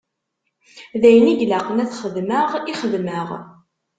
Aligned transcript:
D 1.01 1.03
ayen 1.09 1.31
i 1.31 1.33
ilaqen 1.43 1.81
ad 1.83 1.89
t-xedmeɣ, 1.89 2.49
i 2.71 2.73
xedmeɣ. 2.81 3.27